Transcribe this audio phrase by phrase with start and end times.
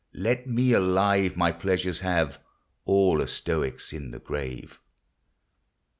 [0.15, 2.39] Let me alive my pleasures have;
[2.85, 4.79] All are Stoics in the grave.